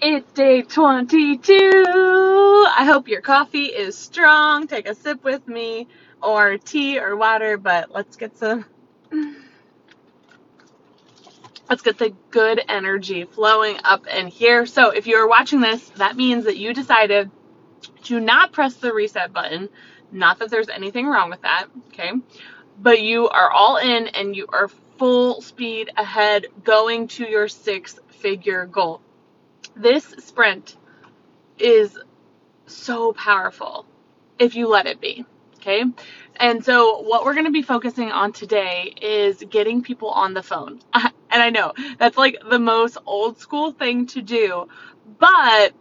It's 0.00 0.30
day 0.32 0.60
22. 0.60 1.86
I 2.68 2.84
hope 2.84 3.08
your 3.08 3.22
coffee 3.22 3.64
is 3.64 3.96
strong. 3.96 4.66
Take 4.66 4.86
a 4.86 4.94
sip 4.94 5.24
with 5.24 5.48
me, 5.48 5.88
or 6.22 6.58
tea 6.58 6.98
or 6.98 7.16
water, 7.16 7.56
but 7.56 7.90
let's 7.90 8.16
get 8.16 8.36
some. 8.36 8.66
Let's 11.70 11.80
get 11.80 11.96
the 11.96 12.14
good 12.30 12.60
energy 12.68 13.24
flowing 13.24 13.78
up 13.84 14.06
in 14.06 14.26
here. 14.26 14.66
So, 14.66 14.90
if 14.90 15.06
you're 15.06 15.26
watching 15.26 15.60
this, 15.60 15.88
that 15.96 16.14
means 16.14 16.44
that 16.44 16.58
you 16.58 16.74
decided 16.74 17.30
to 18.04 18.20
not 18.20 18.52
press 18.52 18.74
the 18.74 18.92
reset 18.92 19.32
button. 19.32 19.70
Not 20.12 20.38
that 20.40 20.50
there's 20.50 20.68
anything 20.68 21.06
wrong 21.06 21.30
with 21.30 21.40
that, 21.40 21.68
okay? 21.88 22.12
But 22.78 23.00
you 23.00 23.28
are 23.30 23.50
all 23.50 23.78
in 23.78 24.08
and 24.08 24.36
you 24.36 24.46
are 24.52 24.68
full 24.98 25.40
speed 25.40 25.90
ahead 25.96 26.48
going 26.64 27.08
to 27.08 27.24
your 27.24 27.48
six 27.48 27.98
figure 28.10 28.66
goal. 28.66 29.00
This 29.76 30.04
sprint 30.18 30.76
is 31.58 31.98
so 32.66 33.12
powerful 33.12 33.86
if 34.38 34.54
you 34.54 34.68
let 34.68 34.86
it 34.86 35.00
be. 35.00 35.26
Okay. 35.56 35.84
And 36.36 36.64
so, 36.64 37.00
what 37.02 37.24
we're 37.24 37.34
going 37.34 37.46
to 37.46 37.52
be 37.52 37.62
focusing 37.62 38.10
on 38.10 38.32
today 38.32 38.94
is 39.00 39.42
getting 39.50 39.82
people 39.82 40.10
on 40.10 40.34
the 40.34 40.42
phone. 40.42 40.80
And 41.28 41.42
I 41.42 41.50
know 41.50 41.74
that's 41.98 42.16
like 42.16 42.38
the 42.48 42.58
most 42.58 42.96
old 43.04 43.38
school 43.38 43.72
thing 43.72 44.06
to 44.06 44.22
do, 44.22 44.68
but 45.18 45.74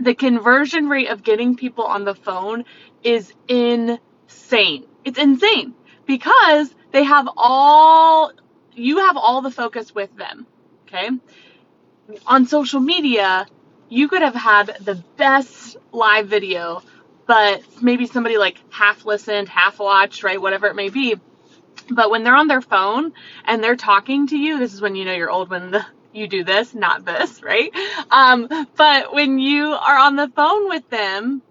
the 0.00 0.14
conversion 0.14 0.88
rate 0.88 1.08
of 1.08 1.22
getting 1.22 1.54
people 1.56 1.84
on 1.84 2.04
the 2.04 2.16
phone 2.16 2.64
is 3.04 3.32
insane. 3.46 4.86
It's 5.04 5.18
insane 5.18 5.74
because 6.06 6.74
they 6.90 7.04
have 7.04 7.28
all, 7.36 8.32
you 8.74 8.98
have 8.98 9.16
all 9.16 9.42
the 9.42 9.52
focus 9.52 9.94
with 9.94 10.16
them. 10.16 10.46
Okay 10.88 11.10
on 12.26 12.46
social 12.46 12.80
media, 12.80 13.46
you 13.88 14.08
could 14.08 14.22
have 14.22 14.34
had 14.34 14.76
the 14.80 14.94
best 15.16 15.76
live 15.92 16.28
video, 16.28 16.82
but 17.26 17.62
maybe 17.82 18.06
somebody 18.06 18.38
like 18.38 18.58
half 18.70 19.04
listened, 19.04 19.48
half 19.48 19.78
watched, 19.78 20.22
right? 20.22 20.40
Whatever 20.40 20.66
it 20.66 20.74
may 20.74 20.88
be. 20.88 21.16
But 21.90 22.10
when 22.10 22.24
they're 22.24 22.36
on 22.36 22.48
their 22.48 22.60
phone 22.60 23.12
and 23.44 23.62
they're 23.62 23.76
talking 23.76 24.26
to 24.28 24.36
you, 24.36 24.58
this 24.58 24.72
is 24.72 24.80
when 24.80 24.94
you 24.94 25.04
know 25.04 25.12
you're 25.12 25.30
old 25.30 25.50
when 25.50 25.72
the, 25.72 25.84
you 26.12 26.28
do 26.28 26.44
this, 26.44 26.74
not 26.74 27.04
this, 27.04 27.42
right? 27.42 27.70
Um, 28.10 28.48
but 28.76 29.12
when 29.12 29.38
you 29.38 29.72
are 29.72 29.98
on 29.98 30.16
the 30.16 30.28
phone 30.28 30.68
with 30.68 30.88
them, 30.90 31.42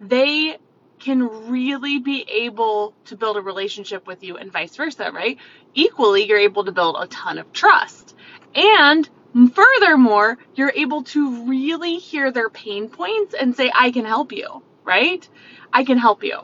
they 0.00 0.56
can 0.98 1.48
really 1.50 1.98
be 1.98 2.24
able 2.28 2.94
to 3.06 3.16
build 3.16 3.36
a 3.36 3.40
relationship 3.40 4.06
with 4.06 4.22
you 4.22 4.36
and 4.36 4.52
vice 4.52 4.76
versa, 4.76 5.10
right? 5.12 5.38
Equally, 5.74 6.26
you're 6.28 6.38
able 6.38 6.64
to 6.64 6.72
build 6.72 6.96
a 6.98 7.06
ton 7.06 7.38
of 7.38 7.52
trust. 7.52 8.14
And 8.54 9.08
Furthermore, 9.54 10.38
you're 10.54 10.72
able 10.74 11.04
to 11.04 11.44
really 11.46 11.98
hear 11.98 12.32
their 12.32 12.50
pain 12.50 12.88
points 12.88 13.34
and 13.34 13.56
say, 13.56 13.70
I 13.74 13.90
can 13.92 14.04
help 14.04 14.32
you, 14.32 14.62
right? 14.84 15.26
I 15.72 15.84
can 15.84 15.98
help 15.98 16.24
you. 16.24 16.40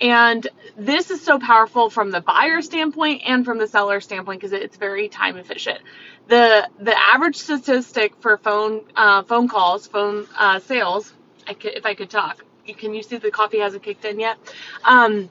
And 0.00 0.46
this 0.76 1.10
is 1.10 1.20
so 1.20 1.38
powerful 1.38 1.90
from 1.90 2.10
the 2.10 2.20
buyer 2.20 2.62
standpoint 2.62 3.22
and 3.26 3.44
from 3.44 3.58
the 3.58 3.66
seller 3.66 4.00
standpoint 4.00 4.40
because 4.40 4.52
it's 4.52 4.76
very 4.76 5.08
time 5.08 5.36
efficient. 5.36 5.80
The 6.28 6.68
the 6.78 6.98
average 6.98 7.36
statistic 7.36 8.14
for 8.20 8.38
phone 8.38 8.82
uh, 8.96 9.24
phone 9.24 9.48
calls, 9.48 9.86
phone 9.88 10.26
uh, 10.38 10.60
sales, 10.60 11.12
I 11.46 11.54
could, 11.54 11.74
if 11.74 11.84
I 11.84 11.94
could 11.94 12.08
talk, 12.08 12.44
can 12.78 12.94
you 12.94 13.02
see 13.02 13.18
the 13.18 13.30
coffee 13.30 13.58
hasn't 13.58 13.82
kicked 13.82 14.04
in 14.04 14.20
yet? 14.20 14.38
Um, 14.84 15.28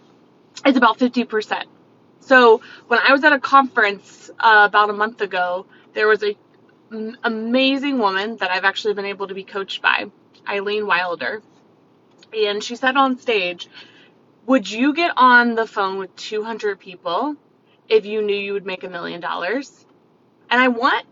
it's 0.66 0.78
about 0.78 1.00
50%. 1.00 1.63
So 2.19 2.61
when 2.88 3.00
I 3.00 3.11
was 3.11 3.23
at 3.23 3.34
a 3.34 3.39
conference 3.39 4.30
uh, 4.39 4.66
about 4.67 4.89
a 4.89 4.94
month 4.94 5.22
ago, 5.22 5.66
there 5.94 6.08
was 6.08 6.22
a 6.23 6.36
amazing 6.91 7.99
woman 7.99 8.37
that 8.37 8.51
I've 8.51 8.65
actually 8.65 8.93
been 8.93 9.05
able 9.05 9.27
to 9.27 9.33
be 9.33 9.43
coached 9.43 9.81
by, 9.81 10.05
Eileen 10.47 10.87
Wilder. 10.87 11.41
And 12.33 12.63
she 12.63 12.75
said 12.75 12.95
on 12.95 13.17
stage, 13.17 13.67
Would 14.45 14.69
you 14.69 14.93
get 14.93 15.11
on 15.17 15.55
the 15.55 15.67
phone 15.67 15.97
with 15.97 16.16
200 16.16 16.79
people 16.79 17.35
if 17.88 18.05
you 18.05 18.22
knew 18.22 18.35
you 18.35 18.53
would 18.53 18.66
make 18.66 18.83
a 18.83 18.89
million 18.89 19.22
dollars? 19.22 19.85
And 20.49 20.61
I 20.61 20.67
want 20.69 21.05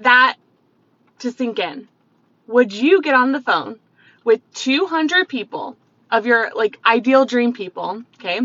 that 0.00 0.36
to 1.20 1.30
sink 1.30 1.58
in. 1.58 1.88
Would 2.46 2.72
you 2.72 3.02
get 3.02 3.14
on 3.14 3.32
the 3.32 3.40
phone 3.40 3.78
with 4.24 4.40
200 4.54 5.28
people 5.28 5.76
of 6.10 6.26
your 6.26 6.50
like 6.54 6.78
ideal 6.84 7.24
dream 7.24 7.52
people, 7.52 8.02
okay? 8.16 8.40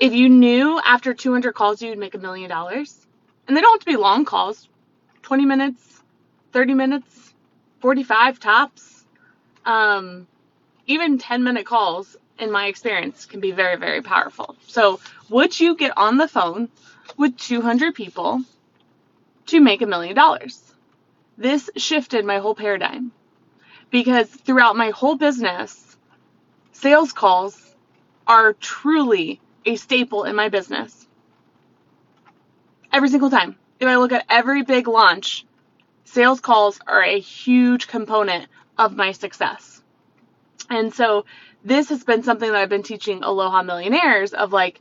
If 0.00 0.12
you 0.12 0.28
knew 0.28 0.80
after 0.84 1.14
200 1.14 1.52
calls 1.54 1.80
you 1.80 1.90
would 1.90 1.98
make 1.98 2.14
a 2.14 2.18
million 2.18 2.50
dollars, 2.50 3.06
and 3.46 3.56
they 3.56 3.60
don't 3.60 3.74
have 3.74 3.80
to 3.80 3.86
be 3.86 3.96
long 3.96 4.24
calls, 4.24 4.68
20 5.24 5.46
minutes, 5.46 6.02
30 6.52 6.74
minutes, 6.74 7.34
45 7.80 8.38
tops. 8.38 9.04
Um, 9.64 10.26
even 10.86 11.18
10 11.18 11.42
minute 11.42 11.66
calls, 11.66 12.16
in 12.38 12.50
my 12.52 12.66
experience, 12.66 13.24
can 13.24 13.40
be 13.40 13.50
very, 13.50 13.76
very 13.76 14.02
powerful. 14.02 14.54
So, 14.66 15.00
would 15.30 15.58
you 15.58 15.76
get 15.76 15.96
on 15.96 16.18
the 16.18 16.28
phone 16.28 16.68
with 17.16 17.36
200 17.38 17.94
people 17.94 18.42
to 19.46 19.60
make 19.60 19.80
a 19.80 19.86
million 19.86 20.14
dollars? 20.14 20.60
This 21.38 21.70
shifted 21.76 22.24
my 22.24 22.38
whole 22.38 22.54
paradigm 22.54 23.10
because 23.90 24.28
throughout 24.28 24.76
my 24.76 24.90
whole 24.90 25.16
business, 25.16 25.96
sales 26.72 27.12
calls 27.12 27.74
are 28.26 28.52
truly 28.52 29.40
a 29.64 29.76
staple 29.76 30.24
in 30.24 30.36
my 30.36 30.48
business. 30.50 31.06
Every 32.92 33.08
single 33.08 33.30
time 33.30 33.56
if 33.80 33.88
I 33.88 33.96
look 33.96 34.12
at 34.12 34.24
every 34.28 34.62
big 34.62 34.88
launch, 34.88 35.44
sales 36.04 36.40
calls 36.40 36.78
are 36.86 37.02
a 37.02 37.18
huge 37.18 37.86
component 37.86 38.46
of 38.78 38.96
my 38.96 39.12
success. 39.12 39.82
And 40.70 40.92
so 40.94 41.24
this 41.64 41.88
has 41.88 42.04
been 42.04 42.22
something 42.22 42.50
that 42.50 42.60
I've 42.60 42.68
been 42.68 42.82
teaching 42.82 43.22
Aloha 43.22 43.62
millionaires 43.62 44.32
of 44.32 44.52
like, 44.52 44.80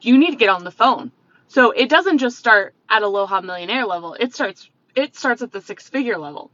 you 0.00 0.18
need 0.18 0.30
to 0.30 0.36
get 0.36 0.48
on 0.48 0.64
the 0.64 0.70
phone. 0.70 1.12
So 1.48 1.70
it 1.70 1.88
doesn't 1.88 2.18
just 2.18 2.38
start 2.38 2.74
at 2.88 3.02
Aloha 3.02 3.40
millionaire 3.40 3.86
level. 3.86 4.14
It 4.14 4.34
starts 4.34 4.68
it 4.94 5.14
starts 5.14 5.42
at 5.42 5.52
the 5.52 5.60
six 5.60 5.88
figure 5.88 6.18
level. 6.18 6.50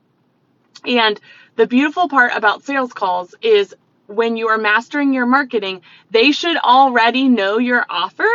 And 0.84 1.19
the 1.56 1.66
beautiful 1.66 2.09
part 2.09 2.32
about 2.34 2.64
sales 2.64 2.93
calls 2.93 3.34
is 3.41 3.75
when 4.06 4.37
you 4.37 4.49
are 4.49 4.59
mastering 4.59 5.12
your 5.12 5.26
marketing, 5.26 5.82
they 6.10 6.32
should 6.32 6.56
already 6.56 7.28
know 7.28 7.59
your 7.59 7.87
offer 7.88 8.28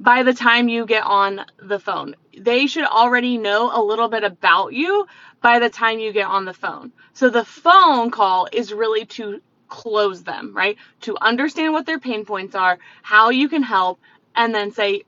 by 0.00 0.22
the 0.22 0.34
time 0.34 0.68
you 0.68 0.86
get 0.86 1.04
on 1.04 1.44
the 1.62 1.78
phone. 1.78 2.14
They 2.38 2.66
should 2.66 2.84
already 2.84 3.38
know 3.38 3.70
a 3.74 3.82
little 3.82 4.08
bit 4.08 4.24
about 4.24 4.72
you 4.72 5.06
by 5.42 5.58
the 5.58 5.70
time 5.70 5.98
you 5.98 6.12
get 6.12 6.26
on 6.28 6.44
the 6.44 6.54
phone. 6.54 6.92
So 7.14 7.30
the 7.30 7.44
phone 7.44 8.10
call 8.10 8.48
is 8.52 8.72
really 8.72 9.06
to 9.06 9.40
close 9.68 10.22
them, 10.22 10.54
right? 10.54 10.76
To 11.02 11.16
understand 11.20 11.72
what 11.72 11.86
their 11.86 11.98
pain 11.98 12.24
points 12.24 12.54
are, 12.54 12.78
how 13.02 13.30
you 13.30 13.48
can 13.48 13.62
help, 13.62 14.00
and 14.34 14.54
then 14.54 14.72
say, 14.72 15.02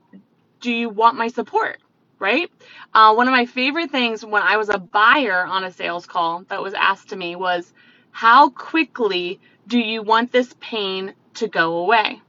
Do 0.61 0.71
you 0.71 0.89
want 0.89 1.17
my 1.17 1.29
support? 1.29 1.79
Right? 2.19 2.51
Uh, 2.93 3.15
one 3.15 3.27
of 3.27 3.31
my 3.31 3.45
favorite 3.45 3.91
things 3.91 4.23
when 4.25 4.43
I 4.43 4.57
was 4.57 4.69
a 4.69 4.77
buyer 4.77 5.45
on 5.45 5.63
a 5.63 5.71
sales 5.71 6.05
call 6.05 6.45
that 6.49 6.61
was 6.61 6.73
asked 6.73 7.09
to 7.09 7.15
me 7.15 7.35
was, 7.35 7.73
How 8.11 8.49
quickly 8.49 9.39
do 9.67 9.79
you 9.79 10.03
want 10.03 10.31
this 10.31 10.53
pain 10.59 11.13
to 11.35 11.47
go 11.47 11.77
away? 11.77 12.21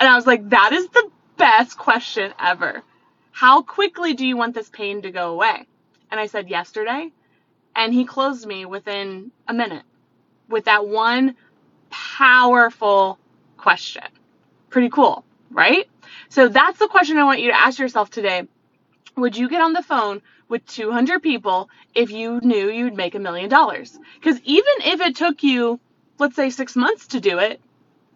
And 0.00 0.08
I 0.08 0.16
was 0.16 0.26
like, 0.26 0.48
That 0.50 0.72
is 0.72 0.88
the 0.88 1.10
best 1.38 1.78
question 1.78 2.34
ever. 2.38 2.82
How 3.30 3.62
quickly 3.62 4.14
do 4.14 4.26
you 4.26 4.36
want 4.36 4.54
this 4.54 4.68
pain 4.68 5.02
to 5.02 5.10
go 5.10 5.32
away? 5.32 5.66
And 6.10 6.20
I 6.20 6.26
said, 6.26 6.50
yesterday. 6.50 7.10
And 7.76 7.94
he 7.94 8.04
closed 8.04 8.46
me 8.46 8.66
within 8.66 9.30
a 9.46 9.54
minute 9.54 9.84
with 10.48 10.64
that 10.64 10.86
one 10.86 11.36
powerful 11.90 13.18
question. 13.56 14.04
Pretty 14.70 14.90
cool, 14.90 15.24
right? 15.50 15.88
So 16.28 16.48
that's 16.48 16.78
the 16.78 16.88
question 16.88 17.18
I 17.18 17.24
want 17.24 17.40
you 17.40 17.50
to 17.50 17.58
ask 17.58 17.78
yourself 17.78 18.10
today. 18.10 18.48
Would 19.16 19.36
you 19.36 19.48
get 19.48 19.60
on 19.60 19.72
the 19.72 19.82
phone 19.82 20.22
with 20.48 20.66
200 20.66 21.22
people 21.22 21.70
if 21.94 22.10
you 22.10 22.40
knew 22.42 22.70
you'd 22.70 22.96
make 22.96 23.14
a 23.14 23.18
million 23.18 23.48
dollars? 23.48 23.98
Because 24.20 24.40
even 24.44 24.74
if 24.80 25.00
it 25.00 25.16
took 25.16 25.42
you, 25.42 25.80
let's 26.18 26.36
say, 26.36 26.50
six 26.50 26.76
months 26.76 27.08
to 27.08 27.20
do 27.20 27.38
it, 27.38 27.60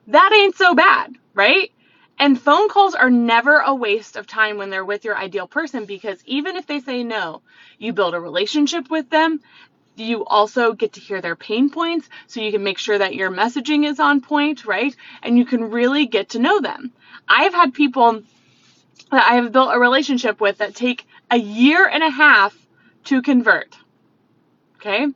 that 0.08 0.32
ain't 0.34 0.56
so 0.56 0.74
bad, 0.74 1.14
right? 1.34 1.70
And 2.18 2.40
phone 2.40 2.68
calls 2.68 2.94
are 2.94 3.10
never 3.10 3.58
a 3.58 3.74
waste 3.74 4.16
of 4.16 4.26
time 4.26 4.56
when 4.56 4.70
they're 4.70 4.84
with 4.84 5.04
your 5.04 5.16
ideal 5.16 5.46
person 5.46 5.86
because 5.86 6.22
even 6.24 6.56
if 6.56 6.66
they 6.66 6.80
say 6.80 7.02
no, 7.02 7.42
you 7.78 7.92
build 7.92 8.14
a 8.14 8.20
relationship 8.20 8.90
with 8.90 9.10
them. 9.10 9.40
You 9.96 10.24
also 10.24 10.72
get 10.72 10.94
to 10.94 11.00
hear 11.00 11.20
their 11.20 11.36
pain 11.36 11.68
points 11.68 12.08
so 12.26 12.40
you 12.40 12.52
can 12.52 12.62
make 12.62 12.78
sure 12.78 12.96
that 12.96 13.14
your 13.14 13.30
messaging 13.30 13.86
is 13.86 14.00
on 14.00 14.20
point, 14.20 14.64
right? 14.64 14.94
And 15.22 15.36
you 15.36 15.44
can 15.44 15.70
really 15.70 16.06
get 16.06 16.30
to 16.30 16.38
know 16.38 16.60
them. 16.60 16.92
I've 17.28 17.52
had 17.52 17.74
people 17.74 18.22
that 19.10 19.30
I 19.30 19.34
have 19.34 19.52
built 19.52 19.74
a 19.74 19.78
relationship 19.78 20.40
with 20.40 20.58
that 20.58 20.74
take 20.74 21.06
a 21.30 21.36
year 21.36 21.86
and 21.86 22.02
a 22.02 22.10
half 22.10 22.56
to 23.04 23.20
convert. 23.20 23.76
Okay? 24.76 25.06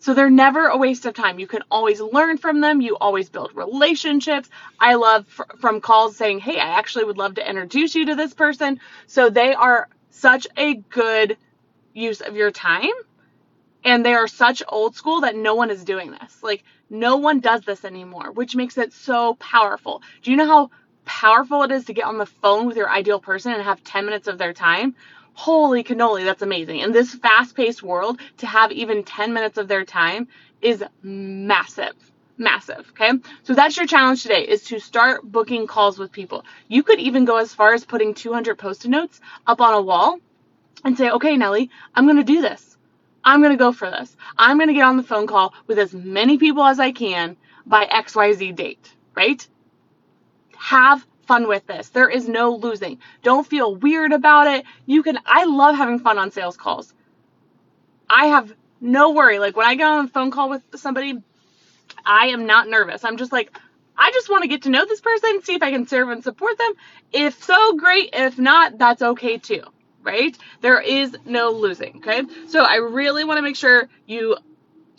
So 0.00 0.14
they're 0.14 0.30
never 0.30 0.66
a 0.66 0.78
waste 0.78 1.06
of 1.06 1.14
time. 1.14 1.38
You 1.40 1.48
can 1.48 1.62
always 1.70 2.00
learn 2.00 2.38
from 2.38 2.60
them. 2.60 2.80
You 2.82 2.96
always 2.98 3.30
build 3.30 3.52
relationships. 3.54 4.50
I 4.80 4.94
love 4.96 5.26
fr- 5.28 5.44
from 5.60 5.80
calls 5.80 6.16
saying, 6.16 6.40
Hey, 6.40 6.60
I 6.60 6.78
actually 6.78 7.04
would 7.06 7.18
love 7.18 7.36
to 7.36 7.48
introduce 7.48 7.94
you 7.94 8.06
to 8.06 8.16
this 8.16 8.34
person. 8.34 8.80
So 9.08 9.30
they 9.30 9.54
are 9.54 9.88
such 10.10 10.46
a 10.56 10.74
good 10.76 11.38
use 11.94 12.20
of 12.22 12.36
your 12.36 12.52
time 12.52 12.90
And 13.84 14.04
they 14.04 14.14
are 14.14 14.28
such 14.28 14.62
old 14.68 14.94
school 14.94 15.22
that 15.22 15.36
no 15.36 15.54
one 15.54 15.70
is 15.70 15.84
doing 15.84 16.10
this. 16.10 16.42
Like, 16.42 16.64
no 16.90 17.16
one 17.16 17.40
does 17.40 17.62
this 17.62 17.84
anymore, 17.84 18.32
which 18.32 18.54
makes 18.56 18.76
it 18.76 18.92
so 18.92 19.34
powerful. 19.36 20.02
Do 20.22 20.30
you 20.30 20.36
know 20.36 20.46
how 20.46 20.70
powerful 21.04 21.62
it 21.62 21.72
is 21.72 21.86
to 21.86 21.94
get 21.94 22.04
on 22.04 22.18
the 22.18 22.26
phone 22.26 22.66
with 22.66 22.76
your 22.76 22.90
ideal 22.90 23.20
person 23.20 23.52
and 23.52 23.62
have 23.62 23.82
10 23.82 24.04
minutes 24.04 24.28
of 24.28 24.38
their 24.38 24.52
time? 24.52 24.94
Holy 25.36 25.84
cannoli, 25.84 26.24
that's 26.24 26.42
amazing. 26.42 26.80
In 26.80 26.92
this 26.92 27.14
fast 27.14 27.54
paced 27.54 27.82
world, 27.82 28.20
to 28.38 28.46
have 28.46 28.72
even 28.72 29.04
10 29.04 29.32
minutes 29.32 29.58
of 29.58 29.68
their 29.68 29.84
time 29.84 30.28
is 30.60 30.82
massive 31.02 31.94
massive 32.38 32.90
okay? 32.90 33.12
So 33.44 33.54
that's 33.54 33.76
your 33.76 33.86
challenge 33.86 34.22
today 34.22 34.42
is 34.42 34.62
to 34.64 34.78
start 34.78 35.22
booking 35.24 35.66
calls 35.66 35.98
with 35.98 36.12
people. 36.12 36.44
You 36.68 36.82
could 36.82 37.00
even 37.00 37.24
go 37.24 37.36
as 37.38 37.54
far 37.54 37.72
as 37.72 37.84
putting 37.84 38.12
200 38.12 38.58
post-it 38.58 38.88
notes 38.88 39.20
up 39.46 39.62
on 39.62 39.72
a 39.72 39.80
wall 39.80 40.18
and 40.84 40.98
say 40.98 41.08
okay 41.10 41.36
nellie 41.38 41.70
i'm 41.94 42.04
going 42.04 42.18
to 42.18 42.24
do 42.24 42.42
this. 42.42 42.76
I'm 43.24 43.40
going 43.40 43.52
to 43.52 43.58
go 43.58 43.72
for 43.72 43.90
this. 43.90 44.14
I'm 44.36 44.58
going 44.58 44.68
to 44.68 44.74
get 44.74 44.84
on 44.84 44.98
the 44.98 45.02
phone 45.02 45.26
call 45.26 45.54
with 45.66 45.78
as 45.78 45.94
many 45.94 46.36
people 46.36 46.62
as 46.62 46.78
i 46.78 46.92
can 46.92 47.36
by 47.64 47.86
xyz 47.86 48.54
date 48.54 48.92
right? 49.14 49.46
Have 50.56 51.04
fun 51.26 51.48
with 51.48 51.66
this 51.66 51.88
there 51.90 52.08
is 52.08 52.28
no 52.28 52.54
losing 52.54 52.98
don't 53.22 53.46
feel 53.46 53.74
weird 53.76 54.12
about 54.12 54.46
it 54.46 54.64
you 54.86 55.02
can 55.02 55.18
i 55.26 55.44
love 55.44 55.76
having 55.76 55.98
fun 55.98 56.18
on 56.18 56.30
sales 56.30 56.56
calls 56.56 56.94
i 58.08 58.26
have 58.26 58.54
no 58.80 59.12
worry 59.12 59.38
like 59.38 59.56
when 59.56 59.66
i 59.66 59.74
get 59.74 59.86
on 59.86 60.04
a 60.04 60.08
phone 60.08 60.30
call 60.30 60.48
with 60.50 60.62
somebody 60.76 61.14
I 62.04 62.28
am 62.28 62.46
not 62.46 62.68
nervous. 62.68 63.04
I'm 63.04 63.16
just 63.16 63.32
like, 63.32 63.56
I 63.96 64.10
just 64.12 64.28
want 64.28 64.42
to 64.42 64.48
get 64.48 64.62
to 64.62 64.70
know 64.70 64.84
this 64.84 65.00
person, 65.00 65.42
see 65.42 65.54
if 65.54 65.62
I 65.62 65.70
can 65.70 65.86
serve 65.86 66.10
and 66.10 66.22
support 66.22 66.58
them. 66.58 66.72
If 67.12 67.42
so, 67.42 67.76
great. 67.76 68.10
If 68.12 68.38
not, 68.38 68.78
that's 68.78 69.02
okay 69.02 69.38
too, 69.38 69.62
right? 70.02 70.36
There 70.60 70.80
is 70.80 71.16
no 71.24 71.50
losing, 71.50 71.96
okay? 71.98 72.22
So 72.48 72.62
I 72.62 72.76
really 72.76 73.24
want 73.24 73.38
to 73.38 73.42
make 73.42 73.56
sure 73.56 73.88
you 74.06 74.36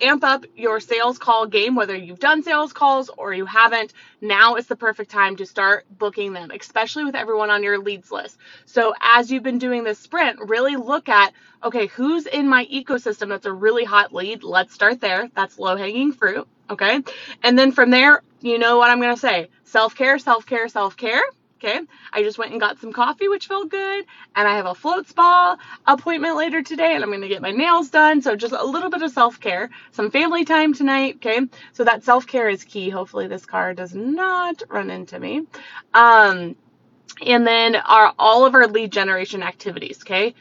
amp 0.01 0.23
up 0.23 0.45
your 0.55 0.79
sales 0.79 1.17
call 1.17 1.45
game, 1.47 1.75
whether 1.75 1.95
you've 1.95 2.19
done 2.19 2.43
sales 2.43 2.73
calls 2.73 3.09
or 3.09 3.33
you 3.33 3.45
haven't. 3.45 3.93
Now 4.21 4.55
is 4.55 4.67
the 4.67 4.75
perfect 4.75 5.11
time 5.11 5.35
to 5.37 5.45
start 5.45 5.85
booking 5.97 6.33
them, 6.33 6.51
especially 6.51 7.05
with 7.05 7.15
everyone 7.15 7.49
on 7.49 7.63
your 7.63 7.79
leads 7.79 8.11
list. 8.11 8.37
So, 8.65 8.93
as 9.01 9.31
you've 9.31 9.43
been 9.43 9.59
doing 9.59 9.83
this 9.83 9.99
sprint, 9.99 10.39
really 10.47 10.75
look 10.75 11.09
at 11.09 11.33
okay, 11.63 11.87
who's 11.87 12.25
in 12.27 12.47
my 12.47 12.65
ecosystem 12.65 13.29
that's 13.29 13.45
a 13.45 13.53
really 13.53 13.83
hot 13.83 14.13
lead? 14.13 14.43
Let's 14.43 14.73
start 14.73 15.01
there. 15.01 15.29
That's 15.35 15.59
low 15.59 15.75
hanging 15.75 16.13
fruit. 16.13 16.47
Okay. 16.69 17.01
And 17.43 17.57
then 17.57 17.71
from 17.71 17.89
there, 17.89 18.21
you 18.41 18.59
know 18.59 18.77
what 18.77 18.89
I'm 18.89 19.01
going 19.01 19.15
to 19.15 19.19
say 19.19 19.49
self 19.63 19.95
care, 19.95 20.19
self 20.19 20.45
care, 20.45 20.67
self 20.67 20.97
care. 20.97 21.21
Okay. 21.57 21.79
I 22.13 22.23
just 22.23 22.37
went 22.37 22.51
and 22.51 22.59
got 22.59 22.79
some 22.79 22.93
coffee, 22.93 23.27
which 23.27 23.47
felt 23.47 23.69
good. 23.69 24.05
And 24.35 24.47
I 24.47 24.55
have 24.55 24.67
a 24.67 24.75
float 24.75 25.07
spa 25.07 25.57
appointment 25.85 26.37
later 26.37 26.61
today, 26.61 26.93
and 26.93 27.03
I'm 27.03 27.09
going 27.09 27.21
to 27.21 27.27
get 27.27 27.41
my 27.41 27.51
nails 27.51 27.89
done. 27.89 28.21
So 28.21 28.35
just 28.35 28.53
a 28.53 28.63
little 28.63 28.89
bit 28.89 29.01
of 29.01 29.11
self 29.11 29.39
care, 29.39 29.69
some 29.91 30.11
family 30.11 30.45
time 30.45 30.73
tonight. 30.73 31.15
Okay. 31.15 31.41
So 31.73 31.83
that 31.83 32.03
self 32.03 32.27
care 32.27 32.49
is 32.49 32.63
key. 32.63 32.89
Hopefully, 32.89 33.27
this 33.27 33.45
car 33.45 33.73
does 33.73 33.95
not 33.95 34.61
run 34.69 34.89
into 34.91 35.19
me. 35.19 35.43
Um, 35.93 36.55
and 37.25 37.47
then 37.47 37.75
our 37.75 38.13
all 38.19 38.45
of 38.45 38.53
our 38.53 38.67
lead 38.67 38.91
generation 38.91 39.41
activities. 39.41 40.01
Okay 40.01 40.35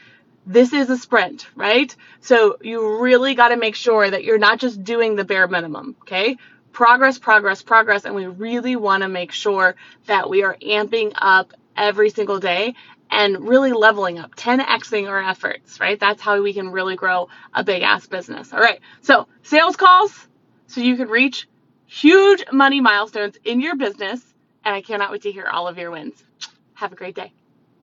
this 0.47 0.71
is 0.71 0.89
a 0.89 0.97
sprint, 0.97 1.49
right? 1.55 1.93
So 2.21 2.57
you 2.61 3.01
really 3.01 3.35
got 3.35 3.49
to 3.49 3.57
make 3.57 3.75
sure 3.75 4.09
that 4.09 4.23
you're 4.23 4.37
not 4.37 4.59
just 4.59 4.81
doing 4.81 5.15
the 5.15 5.25
bare 5.25 5.47
minimum, 5.47 5.97
okay? 6.03 6.37
Progress, 6.71 7.17
progress, 7.17 7.61
progress, 7.61 8.05
and 8.05 8.15
we 8.15 8.27
really 8.27 8.75
want 8.75 9.03
to 9.03 9.09
make 9.09 9.31
sure 9.31 9.75
that 10.05 10.29
we 10.29 10.43
are 10.43 10.55
amping 10.61 11.13
up 11.15 11.53
every 11.75 12.09
single 12.09 12.39
day 12.39 12.75
and 13.09 13.47
really 13.47 13.71
leveling 13.71 14.19
up, 14.19 14.35
10xing 14.35 15.07
our 15.09 15.21
efforts, 15.21 15.79
right? 15.79 15.99
That's 15.99 16.21
how 16.21 16.41
we 16.41 16.53
can 16.53 16.69
really 16.69 16.95
grow 16.95 17.29
a 17.53 17.63
big 17.63 17.81
ass 17.83 18.07
business. 18.07 18.53
All 18.53 18.59
right. 18.59 18.79
So, 19.01 19.27
sales 19.43 19.75
calls 19.75 20.27
so 20.67 20.81
you 20.81 20.97
can 20.97 21.07
reach 21.07 21.47
huge 21.87 22.43
money 22.51 22.81
milestones 22.81 23.37
in 23.43 23.61
your 23.61 23.75
business. 23.75 24.21
And 24.65 24.75
I 24.75 24.81
cannot 24.81 25.11
wait 25.11 25.21
to 25.23 25.31
hear 25.31 25.45
all 25.45 25.67
of 25.67 25.77
your 25.77 25.91
wins. 25.91 26.21
Have 26.73 26.91
a 26.91 26.95
great 26.95 27.15
day. 27.15 27.31